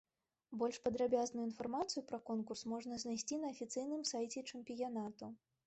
Больш 0.61 0.77
падрабязную 0.87 1.43
інфармацыю 1.49 2.01
пра 2.13 2.19
конкурс 2.31 2.65
можна 2.73 2.99
знайсці 3.05 3.41
на 3.47 3.55
афіцыйным 3.55 4.01
сайце 4.15 4.47
чэмпіянату. 4.51 5.33